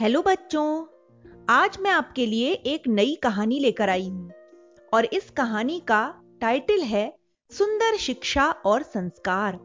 Hello 0.00 0.20
बच्चों, 0.22 0.86
आज 1.48 1.76
मैं 1.80 1.90
आपके 1.90 2.26
लिए 2.26 2.50
एक 2.66 2.88
नई 2.88 3.14
कहानी 3.14 3.58
लेकर 3.58 3.88
आई 3.88 4.08
हूँ 4.08 4.30
और 4.92 5.04
इस 5.04 5.30
कहानी 5.30 5.78
का 5.80 6.00
टाइटल 6.40 6.80
है 6.80 7.16
सुंदर 7.50 7.96
शिक्षा 7.96 8.44
और 8.66 8.82
संस्कार। 8.82 9.58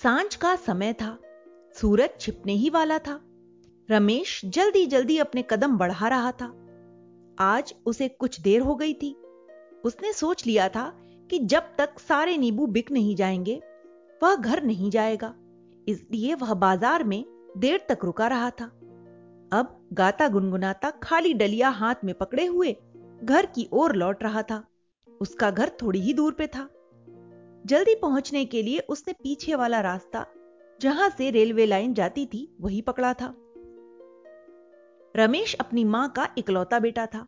साँझ 0.00 0.34
का 0.34 0.54
समय 0.56 0.92
था, 0.92 1.18
सूरज 1.76 2.10
छिपने 2.20 2.52
ही 2.52 2.70
वाला 2.70 2.98
था, 2.98 3.20
रमेश 3.88 4.40
जल्दी 4.44 4.86
जल्दी 4.86 5.18
अपने 5.18 5.44
कदम 5.50 5.76
बढ़ा 5.78 6.08
रहा 6.08 6.32
था। 6.32 6.46
आज 7.38 7.74
उसे 7.86 8.08
कुछ 8.08 8.40
देर 8.40 8.60
हो 8.60 8.74
गई 8.74 8.94
थी। 8.94 9.14
उसने 9.84 10.12
सोच 10.12 10.46
लिया 10.46 10.68
था 10.68 10.90
कि 11.30 11.38
जब 11.38 11.70
तक 11.78 11.98
सारे 11.98 12.36
नींबू 12.36 12.66
बिक 12.66 12.90
नहीं 12.92 13.14
जाएँगे, 13.16 13.60
वह 14.22 14.36
घर 14.36 14.62
नहीं 14.62 14.90
जाएगा, 14.90 15.34
इसलिए 15.86 16.34
वह 16.34 16.54
बाज़ार 16.54 17.04
में 17.04 17.24
देर 17.56 17.86
तक 17.88 17.98
रुका 18.04 18.26
रहा 18.26 18.50
था। 18.50 18.64
अब 19.52 19.88
गाता 19.92 20.28
गुनगुनाता 20.28 20.90
खाली 20.90 21.34
डलिया 21.34 21.68
हाथ 21.68 21.94
में 22.04 22.14
पकड़े 22.14 22.46
हुए 22.46 22.76
घर 23.24 23.46
की 23.46 23.68
ओर 23.72 23.94
लौट 23.94 24.22
रहा 24.22 24.42
था। 24.42 24.64
उसका 25.20 25.50
घर 25.50 25.70
थोड़ी 25.82 26.00
ही 26.00 26.14
दूर 26.14 26.32
पे 26.32 26.46
था। 26.46 26.68
जल्दी 27.66 27.94
पहुँचने 27.94 28.44
के 28.44 28.62
लिए 28.62 28.78
उसने 28.78 29.12
पीछे 29.12 29.54
वाला 29.54 29.80
रास्ता 29.80 30.26
जहाँ 30.80 31.08
से 31.10 31.30
रेलवे 31.30 31.66
लाइन 31.66 31.94
जाती 31.94 32.26
थी, 32.26 32.56
वही 32.60 32.80
पकड़ा 32.80 33.14
था। 33.14 33.34
रमेश 35.16 35.54
अपनी 35.54 35.84
माँ 35.84 36.08
का 36.08 36.28
इकलौता 36.38 36.78
बेटा 36.78 37.06
था। 37.06 37.26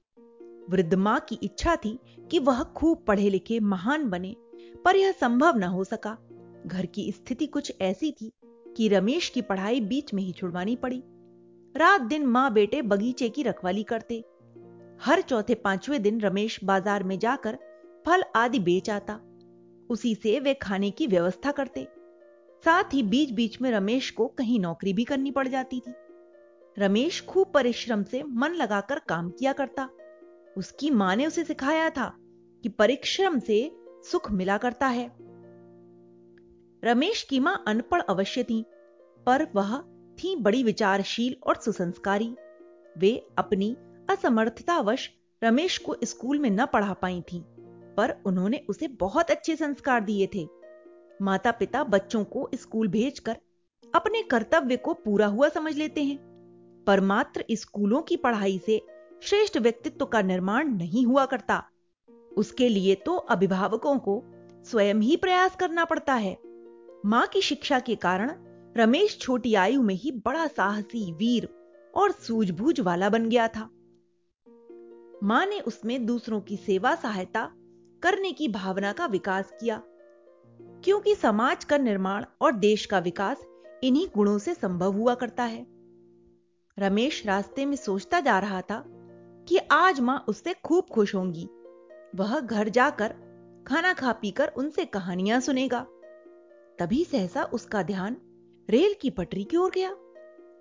वृद्ध 0.70 0.94
माँ 0.94 1.20
की 1.20 1.38
इच्छा 1.42 1.76
थी 1.76 1.98
कि 2.30 2.38
वह 2.38 2.62
खूब 2.62 3.04
पढ़े 3.06 3.30
लिखे 3.30 3.60
महान 3.60 4.08
बने, 4.10 4.36
पर 4.84 4.96
यह 4.96 5.12
संभव 5.12 5.56
न 5.56 5.62
हो 5.62 5.84
सका। 5.84 6.16
घर 6.66 6.86
की 6.86 7.12
स्थिति 7.12 7.46
कुछ 7.46 7.72
ऐसी 7.80 8.12
थी 8.12 8.32
कि 8.76 8.88
रमेश 8.88 9.28
की 9.28 9.42
पढ़ाई 9.42 9.80
बीच 9.80 10.14
में 10.14 10.22
ही 10.22 10.32
छुड़वानी 10.32 10.76
पड़ी। 10.76 11.02
रात 11.74 12.00
दिन 12.00 12.26
माँ 12.26 12.52
बेटे 12.52 12.82
बगीचे 12.82 13.28
की 13.28 13.42
रखवाली 13.42 13.82
करते। 13.82 14.24
हर 15.00 15.20
चौथे 15.20 15.54
पाँचवें 15.54 16.02
दिन 16.02 16.20
रमेश 16.20 16.58
बाज़ार 16.64 17.02
में 17.02 17.18
जाकर 17.18 17.58
फल 18.06 18.24
आदि 18.36 18.58
बेच 18.58 18.90
आता। 18.90 19.20
उसी 19.90 20.14
से 20.14 20.40
वे 20.40 20.54
खाने 20.54 20.90
की 20.90 21.06
व्यवस्था 21.06 21.50
करते। 21.50 21.86
साथ 22.64 22.94
ही 22.94 23.02
बीच 23.02 23.30
बीच 23.30 23.60
में 23.62 23.70
रमेश 23.70 24.10
को 24.10 24.26
कहीं 24.28 24.60
नौकरी 24.60 24.92
भी 24.92 25.04
करनी 25.04 25.30
पड़ 25.30 25.48
जाती 25.48 25.80
थी। 25.80 25.94
रमेश 26.76 27.20
खूब 27.26 27.50
परिश्रम 27.54 28.02
से 28.02 28.22
मन 28.22 28.54
लगाकर 28.54 28.98
काम 28.98 29.30
किया 29.30 29.52
करता। 29.52 29.88
उसकी 30.56 30.90
माँ 30.90 31.16
ने 31.16 31.26
उसे 31.26 31.44
सिखाया 31.44 31.90
था 31.90 32.12
कि 32.64 32.68
परिश्रम 32.68 33.38
से 33.38 33.70
सुख 34.10 34.30
मिला 34.32 34.58
करता 34.58 34.86
है। 34.86 35.10
रमेश 36.82 37.22
की 37.22 37.40
माँ 37.40 37.62
अनपढ़ 37.68 38.00
अवश्य 38.00 38.42
थी, 38.42 38.64
पर 39.26 39.46
वह 39.54 39.78
थी 40.18 40.34
बड़ी 40.36 40.62
विचारशील 40.62 41.36
और 41.46 41.56
सुसंस्कारी। 41.56 42.34
वे 42.98 43.26
अपनी 43.38 43.76
असमर्थतावश 44.10 45.08
रमेश 45.42 45.78
को 45.78 45.96
स्कूल 46.04 46.38
में 46.38 46.50
न 46.50 46.66
पढ़ा 46.66 46.92
पाई 46.92 47.20
थी, 47.22 47.42
पर 47.96 48.14
उन्होंने 48.26 48.60
उसे 48.68 48.88
बहुत 48.88 49.30
अच्छे 49.30 49.56
संस्कार 49.56 50.00
दिए 50.00 50.28
थे। 50.34 50.46
माता 51.22 51.50
पिता 51.50 51.84
बच्चों 51.84 52.24
को 52.24 52.48
स्कूल 52.54 52.88
भेजकर 52.88 53.36
अपने 53.94 54.22
कर्तव्य 54.22 54.76
को 54.76 54.94
पूरा 54.94 55.26
हुआ 55.26 55.48
समझ 55.48 55.76
लेते 55.76 56.04
हैं, 56.04 56.18
पर 56.86 57.00
मात्र 57.00 57.44
स्कूलों 57.52 58.02
की 58.02 58.16
पढ़ाई 58.16 58.60
से 58.66 58.80
श्रेष्ठ 59.22 59.58
व्यक्तित्व 59.58 60.04
का 60.04 60.22
निर्माण 60.22 60.68
नहीं 60.68 61.06
हुआ 61.06 61.24
करता। 61.26 61.62
उसके 62.36 62.68
लिए 62.68 62.94
तो 62.94 63.16
अभिभावकों 63.16 63.98
को 63.98 64.22
स्वयं 64.64 64.94
ही 64.94 65.16
प्रयास 65.16 65.56
करना 65.56 65.84
पड़ता 65.84 66.14
है। 66.14 66.36
माँ 67.06 67.26
की 67.26 67.40
शिक्षा 67.40 67.78
के 67.80 67.94
कारण 67.94 68.30
रमेश 68.76 69.18
छोटी 69.18 69.54
आयु 69.54 69.82
में 69.82 69.94
ही 69.94 70.10
बड़ा 70.24 70.46
साहसी 70.46 71.12
वीर 71.12 71.48
और 71.94 72.12
सूझबूझ 72.12 72.80
वाला 72.80 73.08
बन 73.08 73.28
गया 73.28 73.48
था। 73.48 73.62
माँ 75.22 75.44
ने 75.46 75.60
उसमें 75.60 76.06
दूसरों 76.06 76.40
की 76.40 76.56
सेवा 76.56 76.94
सहायता 76.94 77.50
करने 78.02 78.32
की 78.32 78.48
भावना 78.48 78.92
का 78.92 79.06
विकास 79.06 79.52
किया, 79.60 79.82
क्योंकि 80.84 81.14
समाज 81.14 81.64
का 81.64 81.78
निर्माण 81.78 82.24
और 82.40 82.52
देश 82.52 82.86
का 82.86 82.98
विकास 82.98 83.46
इन्हीं 83.84 84.06
गुणों 84.14 84.38
से 84.38 84.54
संभव 84.54 84.92
हुआ 84.92 85.14
करता 85.14 85.44
है। 85.44 85.66
रमेश 86.78 87.26
रास्ते 87.26 87.66
में 87.66 87.76
सोचता 87.76 88.20
जा 88.20 88.38
रहा 88.38 88.60
था 88.60 88.84
कि 89.48 89.58
आज 89.72 90.00
माँ 90.00 90.24
उससे 90.28 90.54
खूब 90.64 90.84
खुश 90.84 91.14
होंगी। 91.14 91.48
वह 92.14 92.40
घर 92.40 92.68
जाकर 92.68 93.14
खाना 93.66 93.92
खा 93.92 94.12
पीकर 94.12 94.48
उनसे 94.48 94.84
कहानियाँ 94.84 95.40
सुनेगा। 95.40 95.86
तभी 96.78 97.04
सहसा 97.04 97.42
उसका 97.52 97.82
ध्यान 97.82 98.16
रेल 98.68 98.94
की 99.00 99.10
पटरी 99.10 99.44
की 99.44 99.56
ओर 99.56 99.70
गया। 99.70 99.94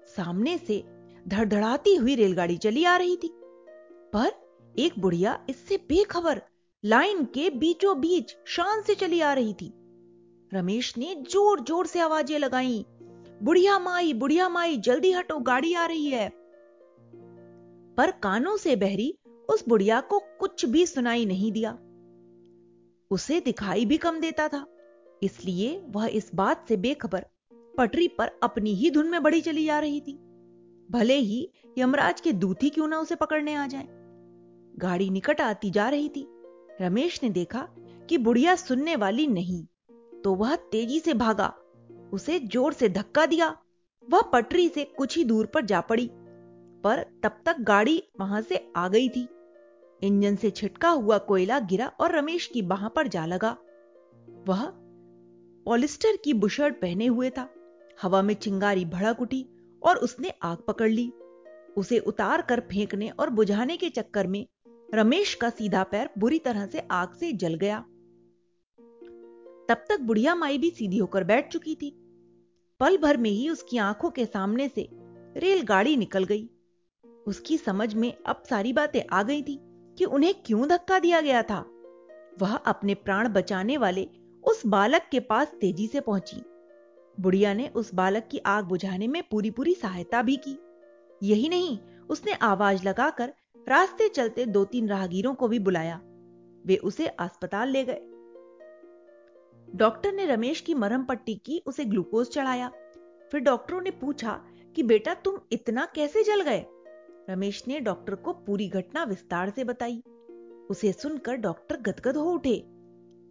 सामने 0.08 0.58
से 0.58 0.84
धड़धड़ाती 1.26 1.96
हुई 1.96 2.16
रेलगाड़ी 2.16 2.58
चली 2.58 2.84
आ 2.86 2.96
रही 2.98 3.16
थी, 3.16 3.30
पर 4.14 4.32
एक 4.76 5.00
बुढ़िया 5.00 5.40
इससे 5.50 5.78
बेखबर 5.90 6.42
लाइन 6.84 7.24
के 7.26 7.50
बीचों 7.50 8.00
बीच 8.02 8.36
शान 8.48 8.82
से 8.82 8.96
चली 8.96 9.22
आ 9.22 9.34
रही 9.34 9.54
थी। 9.54 9.72
रमेश 10.52 10.94
ने 10.98 11.16
ज़ोर 11.32 11.60
ज़ोर 11.60 11.88
से 11.88 12.00
आवाज़ें 12.00 12.38
लगाई, 12.40 12.86
बुढ़िया 13.44 13.80
माई 13.80 14.14
बुढ़िया 14.14 14.50
माई, 14.50 14.78
जल्दी 14.78 15.12
हटो, 15.12 15.40
गाड़ी 15.40 15.74
आ 15.74 15.86
रही 15.86 16.10
है। 16.10 16.30
पर 17.98 18.12
कानों 18.24 18.56
से 18.58 18.76
बहरी 18.76 19.14
उस 19.50 19.68
बुढ़िया 19.70 20.00
को 20.02 20.20
कुछ 20.40 20.66
भी 20.66 20.86
सुनाई 20.86 21.26
नहीं 21.26 21.52
दिया। 21.52 21.78
उसे 23.12 23.40
दिखाई 23.40 23.86
भी 23.86 23.98
कम 23.98 24.20
देता 24.20 24.48
था। 24.48 24.66
इसलिए 25.22 25.82
वह 25.90 26.06
इस 26.08 26.30
बात 26.36 26.66
से 26.68 26.78
बेखबर 26.78 27.26
पटरी 27.74 28.08
पर 28.08 28.32
अपनी 28.44 28.74
ही 28.74 28.92
धुन 28.92 29.08
में 29.08 29.22
बढ़ी 29.24 29.42
चली 29.42 29.66
जा 29.66 29.80
रही 29.80 30.00
थी। 30.02 30.14
भले 30.90 31.16
ही 31.16 31.50
यमराज 31.78 32.22
के 32.22 32.32
दूती 32.34 32.70
क्यों 32.70 32.88
ना 32.88 33.00
उसे 33.00 33.16
पकड़ने 33.16 33.54
आ 33.54 33.66
जाए। 33.68 33.88
गाड़ी 34.74 35.10
निकट 35.10 35.42
आती 35.42 35.72
जा 35.72 35.90
रही 35.90 36.10
थी। 36.10 36.28
रमेश 36.82 37.20
ने 37.24 37.30
देखा 37.30 37.68
कि 38.10 38.18
बुढ़िया 38.18 38.56
सुनने 38.56 38.96
वाली 38.96 39.28
नहीं 39.28 39.66
तो 40.24 40.34
वह 40.36 40.56
तेज़ी 40.72 41.00
से 41.00 41.14
भागा, 41.14 41.54
उसे 42.14 42.40
ज़ोर 42.42 42.74
से 42.74 42.90
धक्का 42.90 43.26
दिया। 43.26 43.56
वह 44.08 44.22
पटरी 44.24 44.68
से 44.70 44.84
कुछ 44.98 45.18
ही 45.18 45.24
दूर 45.24 45.46
पर 45.46 45.66
जा 45.66 45.82
पड़ी, 45.82 46.10
पर 46.84 47.04
तब 47.24 47.42
तक 47.46 47.60
गाड़ी 47.62 48.02
वहाँ 48.20 48.42
से 48.42 48.66
आ 48.78 48.88
गई 48.88 49.10
थी। 49.10 49.28
इंजन 50.02 50.36
से 50.36 50.50
छिटका 50.52 50.90
हुआ 50.90 51.18
कोयला 51.18 51.60
गिरा 51.62 51.88
और 52.00 52.16
रमेश 52.16 52.46
की 52.46 52.62
बाह 52.64 52.88
पर 52.88 53.08
जा 53.08 53.26
लगा। 53.26 53.56
वह 54.48 54.66
पॉलिस्टर 55.66 56.18
की 56.24 56.34
बुशर्ट 56.34 56.76
पहने 56.76 57.06
हुए 57.06 57.30
था। 57.30 57.50
हवा 58.02 58.22
में 58.22 58.34
चिंगारी 58.34 58.86
भड़क 58.86 59.22
उठी 59.22 59.46
और 59.84 59.96
उसने 59.96 60.30
आग 60.42 60.58
पकड़ 60.58 60.90
ली। 60.90 61.12
उसे 61.78 62.00
उतार 62.00 62.42
कर 62.42 62.60
फेंकने 62.60 63.10
और 63.10 63.30
बुझाने 63.30 63.78
के 63.78 63.90
चक्कर 63.90 64.28
में 64.28 64.46
रमेश 64.94 65.34
का 65.34 65.50
सीधा 65.50 65.84
पैर 65.84 66.10
बुरी 66.18 66.40
तरह 66.40 66.66
से 66.66 66.80
आग 66.80 67.14
से 67.14 67.32
जल 67.32 67.54
गया। 67.54 67.80
तब 69.70 69.86
तक 69.90 70.00
बुढ़िया 70.02 70.36
माई 70.36 70.58
भी 70.58 70.70
सीधी 70.70 70.98
होकर 70.98 71.24
बैठ 71.24 71.52
चुकी 71.52 71.76
थी। 71.76 71.90
पल 72.80 72.98
भर 72.98 73.18
में 73.18 73.30
ही 73.30 73.50
उसकी 73.50 73.78
आँखों 73.78 74.10
के 74.10 74.26
सामने 74.26 74.68
से 74.68 74.90
रेलगाड़ी 75.38 75.98
निकल 75.98 76.24
गई। 76.24 76.50
उसकी 77.28 77.58
समझ 77.58 77.94
में 77.94 78.14
अब 78.26 78.44
सारी 78.50 78.74
बातें 78.74 79.02
आ 79.12 79.24
गई 79.24 79.42
थी 79.44 79.60
कि 79.98 80.06
उन्हें 80.06 80.34
क्यों 80.46 80.68
धक्का 80.68 81.00
दिया 81.00 81.22
गया 81.22 81.44
था। 81.44 81.60
वह 82.42 82.56
अपने 82.56 82.94
प्राण 82.96 83.30
बचाने 83.30 83.78
वाले 83.78 84.08
उस 84.48 84.66
बालक 84.66 85.02
के 85.12 85.20
पास 85.20 85.54
तेज़ी 85.62 85.88
से 85.88 86.00
पहुँची। 86.00 86.44
बुढ़िया 87.20 87.54
ने 87.54 87.68
उस 87.68 87.94
बालक 87.94 88.28
की 88.32 88.38
आग 88.38 88.66
बुझाने 88.66 89.08
में 89.08 89.24
पूरी 89.24 89.52
पूरी 89.52 89.74
सहायता 89.74 90.22
भी 90.22 90.36
की। 90.36 90.60
यही 91.24 91.50
नहीं, 91.50 91.80
उसने 92.10 92.34
आवाज़ 92.34 92.88
लगाकर 92.88 93.34
रास्ते 93.68 94.10
चलते 94.10 94.46
दो 94.46 94.66
तीन 94.66 94.88
राहगीरों 94.88 95.34
को 95.34 95.48
भी 95.48 95.60
बुलाया। 95.60 96.02
वे 96.66 96.76
उसे 96.76 97.08
अस्पताल 97.08 97.70
ले 97.70 97.84
गए। 97.84 98.02
डॉक्टर 99.76 100.12
ने 100.14 100.26
रमेश 100.26 100.62
की 100.62 100.74
मरहम 100.74 101.06
पट्टी 101.06 101.36
की, 101.36 101.64
उसे 101.66 101.86
ग्लूकोज 101.86 102.28
चढ़ाया। 102.28 102.72
फिर 103.32 103.40
डॉक्टरों 103.40 103.82
ने 103.82 103.92
पूछा 103.92 104.44
कि, 104.76 104.84
बेटा, 104.84 105.14
तुम 105.14 105.40
इतना 105.52 105.88
कैसे 105.96 106.24
जल 106.24 106.42
गए? 106.42 106.66
रमेश 107.30 107.68
ने 107.68 107.80
डॉक्टर 107.80 108.16
को 108.16 108.34
पूरी 108.34 108.70
घटना 108.70 109.04
विस्तार 109.04 109.50
से 109.50 109.64
बताई। 109.64 110.04
उसे 110.70 110.92
सुनकर 110.92 111.36
डॉक्टर 111.36 111.78
गदगद 111.78 112.18
हो 112.18 112.32
उठे। 112.32 112.75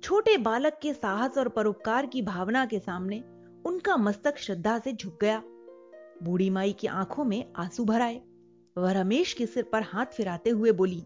छोटे 0.05 0.37
बालक 0.37 0.79
के 0.83 0.93
साहस 0.95 1.39
और 1.39 1.49
परोपकार 1.49 2.07
की 2.07 2.23
भावना 2.23 2.67
के 2.67 2.79
सामने 2.79 3.25
उनका 3.67 3.97
मस्तक 3.97 4.39
श्रद्धा 4.39 4.79
से 4.79 4.93
झुक 4.93 5.19
गया। 5.21 5.43
बूढ़ी 6.23 6.51
माई 6.51 6.73
की 6.73 6.87
आँखों 6.87 7.25
में 7.25 7.53
आँसू 7.57 7.85
भर 7.85 8.01
आए 8.01 8.21
वह 8.77 8.93
रमेश 8.93 9.33
के 9.33 9.47
सिर 9.47 9.63
पर 9.63 9.83
हाथ 9.83 10.07
फिराते 10.07 10.51
हुए 10.51 10.73
बोली, 10.73 11.03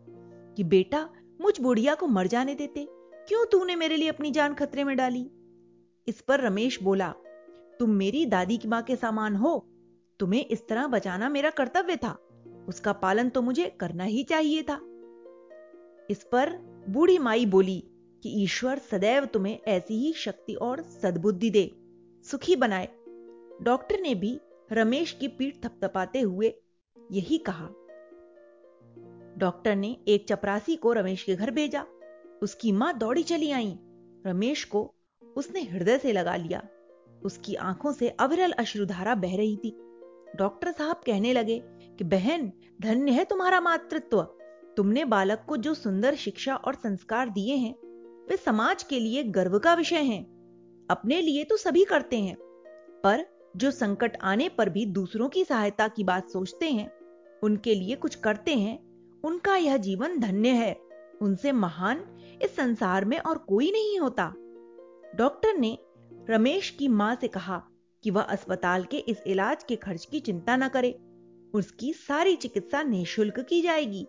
कि 0.56 0.64
बेटा, 0.64 1.08
मुझ 1.40 1.60
बुढ़िया 1.60 1.94
को 1.94 2.06
मर 2.06 2.26
जाने 2.26 2.54
देते। 2.54 2.88
क्यों 3.28 3.46
तूने 3.46 3.76
मेरे 3.76 3.96
लिए 3.96 4.08
अपनी 4.08 4.30
जान 4.30 4.54
खतरे 4.54 4.84
में 4.84 4.96
डाली? 4.96 5.30
इस 6.08 6.20
पर 6.20 6.40
रमेश 6.40 6.82
बोला, 6.82 7.14
तुम 7.78 7.90
मेरी 7.90 8.26
दादी 8.26 8.56
की 8.56 8.68
माँ 8.68 8.82
के 8.82 8.96
सामान 8.96 9.36
हो। 9.36 9.68
तुम्हें 10.20 10.46
इस 10.46 10.68
तरह 10.68 10.86
बचाना 10.86 11.28
मेरा 11.28 11.50
कर्तव्य 11.50 11.96
था। 11.96 12.18
उसका 12.68 12.92
पालन 12.92 13.28
तो 13.28 13.42
मुझे 13.42 13.76
करना 13.80 14.04
ही 14.04 14.24
चाहिए 14.24 14.62
था। 14.62 14.80
इस 16.10 16.28
पर 16.32 16.52
बूढ़ी 16.88 17.18
माई 17.18 17.46
बोली 17.46 17.84
कि 18.22 18.42
ईश्वर 18.42 18.78
सदैव 18.78 19.24
तुम्हें 19.24 19.58
ऐसी 19.68 19.94
ही 19.94 20.12
शक्ति 20.12 20.54
और 20.54 20.82
सद्बुद्धि 20.82 21.50
दे, 21.50 21.70
सुखी 22.24 22.56
बनाए। 22.56 22.88
डॉक्टर 23.62 24.00
ने 24.00 24.14
भी 24.14 24.40
रमेश 24.72 25.12
की 25.12 25.28
पीठ 25.28 25.56
थपथपाते 25.64 26.20
हुए 26.20 26.54
यही 27.10 27.38
कहा। 27.38 27.68
डॉक्टर 29.38 29.76
ने 29.76 29.96
एक 30.08 30.28
चपरासी 30.28 30.76
को 30.76 30.92
रमेश 30.92 31.22
के 31.22 31.34
घर 31.34 31.50
भेजा। 31.50 31.84
उसकी 32.42 32.72
माँ 32.72 32.98
दौड़ी 32.98 33.22
चली 33.22 33.50
आई। 33.50 33.78
रमेश 34.26 34.64
को 34.64 34.94
उसने 35.36 35.62
हृदय 35.62 35.98
से 35.98 36.12
लगा 36.12 36.36
लिया। 36.36 36.68
उसकी 37.22 37.54
आँखों 37.54 37.92
से 37.92 38.08
अविरल 38.08 38.52
अश्रुधारा 38.52 39.14
बह 39.14 39.36
रही 39.36 39.56
थी। 39.56 39.76
डॉक्टर 40.36 40.72
साहब 40.72 41.00
कहने 41.06 41.32
लगे 41.32 41.62
कि, 41.66 42.04
बहन, 42.04 42.52
धन्य 42.82 43.12
है 43.12 43.24
तुम्हारा 43.24 43.60
मातृत्व। 43.60 44.22
तुमने 44.76 45.04
बालक 45.04 45.44
को 45.48 45.56
जो 45.56 45.74
सुंदर 45.74 46.14
शिक्षा 46.14 46.56
और 46.56 46.74
संस्कार 46.74 47.28
दिए 47.28 47.54
हैं 47.54 47.74
वे 48.28 48.36
समाज 48.36 48.82
के 48.82 49.00
लिए 49.00 49.22
गर्व 49.22 49.58
का 49.58 49.74
विषय 49.74 50.02
हैं। 50.02 50.22
अपने 50.90 51.20
लिए 51.20 51.44
तो 51.44 51.56
सभी 51.56 51.84
करते 51.84 52.18
हैं, 52.18 52.36
पर 53.04 53.24
जो 53.56 53.70
संकट 53.70 54.16
आने 54.22 54.48
पर 54.48 54.68
भी 54.68 54.86
दूसरों 54.86 55.28
की 55.28 55.44
सहायता 55.44 55.88
की 55.88 56.04
बात 56.04 56.30
सोचते 56.30 56.70
हैं, 56.70 56.90
उनके 57.42 57.74
लिए 57.74 57.96
कुछ 57.96 58.14
करते 58.14 58.54
हैं, 58.54 58.78
उनका 59.24 59.56
यह 59.56 59.76
जीवन 59.76 60.18
धन्य 60.18 60.48
है। 60.48 60.76
उनसे 61.22 61.52
महान 61.52 62.04
इस 62.42 62.56
संसार 62.56 63.04
में 63.04 63.18
और 63.18 63.38
कोई 63.38 63.70
नहीं 63.72 63.98
होता। 63.98 64.32
डॉक्टर 65.14 65.56
ने 65.56 65.78
रमेश 66.30 66.70
की 66.70 66.88
माँ 66.88 67.14
से 67.20 67.28
कहा 67.28 67.62
कि 68.04 68.10
वह 68.10 68.22
अस्पताल 68.22 68.84
के 68.84 68.96
इस 68.98 69.22
इलाज 69.26 69.64
के 69.64 69.76
खर्च 69.76 70.04
की 70.04 70.20
चिंता 70.20 70.56
न 70.56 70.68
करे, 70.68 70.98
उसकी 71.54 71.92
सारी 71.92 72.36
चिकित्सा 72.36 72.82
निःशुल्क 72.82 73.40
की 73.40 73.60
जाएगी। 73.60 74.06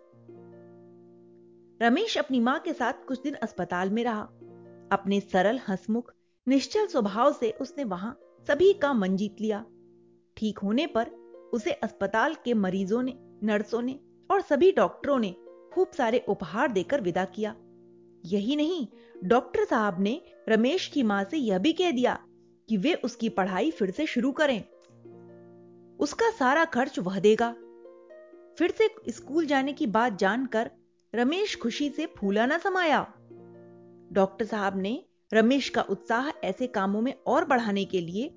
रमेश 1.82 2.18
अपनी 2.18 2.40
माँ 2.40 2.58
के 2.60 2.72
साथ 2.72 2.92
कुछ 3.08 3.22
दिन 3.22 3.34
अस्पताल 3.34 3.90
में 3.90 4.04
रहा। 4.04 4.22
अपने 4.92 5.20
सरल 5.20 5.58
हंसमुख, 5.58 6.12
निश्चल 6.48 6.86
स्वभाव 6.86 7.32
से 7.32 7.50
उसने 7.50 7.84
वहाँ 7.84 8.18
सभी 8.48 8.72
का 8.72 8.92
मन 8.92 9.16
जीत 9.16 9.36
लिया। 9.40 9.64
ठीक 10.36 10.58
होने 10.58 10.86
पर 10.86 11.06
उसे 11.52 11.72
अस्पताल 11.72 12.34
के 12.34 12.54
मरीजों 12.54 13.02
ने, 13.02 13.14
नर्सों 13.42 13.82
ने 13.82 14.00
और 14.30 14.40
सभी 14.40 14.72
डॉक्टरों 14.72 15.18
ने 15.18 15.34
खूब 15.72 15.90
सारे 15.90 16.24
उपहार 16.28 16.72
देकर 16.72 17.00
विदा 17.00 17.24
किया। 17.24 17.56
यही 18.24 18.56
नहीं, 18.56 18.86
डॉक्टर 19.24 19.64
साहब 19.64 20.00
ने 20.00 20.22
रमेश 20.48 20.86
की 20.86 21.02
माँ 21.02 21.24
से 21.24 21.36
यह 21.36 21.58
भी 21.58 21.72
कह 21.72 21.90
दिया 21.90 22.18
कि 22.68 22.76
वे 22.76 22.94
उसकी 22.94 23.28
पढ़ाई 23.28 23.70
फिर 23.70 23.90
से 23.90 24.06
शुरू 24.06 24.32
करें। 24.32 24.64
उसका 25.96 26.30
सारा 26.30 26.64
खर्च 26.64 26.98
वह 26.98 27.18
देगा। 27.20 27.52
फिर 28.58 28.70
से 28.70 29.12
स्कूल 29.12 29.46
जाने 29.46 29.72
की 29.72 29.86
बात 29.86 30.18
जानकर 30.18 30.70
रमेश 31.14 31.56
खुशी 31.62 31.90
से 31.90 32.06
फूला 32.06 32.46
ना 32.46 32.58
समाया। 32.58 33.14
डॉक्टर 34.12 34.44
साहब 34.44 34.76
ने 34.76 35.04
रमेश 35.34 35.68
का 35.68 35.82
उत्साह 35.82 36.28
ऐसे 36.46 36.66
कामों 36.66 37.00
में 37.00 37.14
और 37.26 37.44
बढ़ाने 37.44 37.84
के 37.84 38.00
लिए 38.00 38.28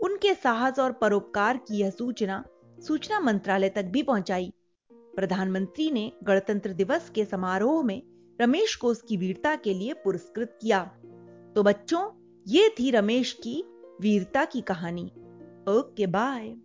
उनके 0.00 0.34
साहस 0.34 0.78
और 0.78 0.92
परोपकार 0.92 1.56
की 1.56 1.78
यह 1.78 1.90
सूचना 1.90 2.44
सूचना 2.80 3.20
मंत्रालय 3.20 3.68
तक 3.68 3.82
भी 3.82 4.02
पहुंचाई। 4.02 4.52
प्रधानमंत्री 4.92 5.90
ने 5.90 6.12
गणतंत्र 6.24 6.72
दिवस 6.72 7.10
के 7.10 7.24
समारोह 7.24 7.82
में 7.82 8.02
रमेश 8.40 8.76
को 8.76 8.88
उसकी 8.88 9.16
वीरता 9.16 9.56
के 9.56 9.74
लिए 9.74 9.92
पुरस्कृत 9.92 10.58
किया। 10.62 10.84
तो 11.56 11.62
बच्चों, 11.62 12.10
ये 12.48 12.74
थी 12.80 12.90
रमेश 12.90 13.32
की 13.32 13.64
वीरता 14.00 14.44
की 14.44 14.60
कहानी। 14.60 15.06
Okay, 15.68 16.06
bye. 16.06 16.56